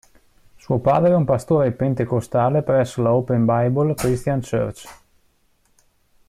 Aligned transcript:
Suo 0.57 0.79
padre 0.79 1.11
è 1.11 1.15
un 1.15 1.25
pastore 1.25 1.71
pentecostale 1.73 2.63
presso 2.63 3.03
la 3.03 3.13
Open 3.13 3.45
Bible 3.45 3.93
Christian 3.93 4.41
Church. 4.41 4.87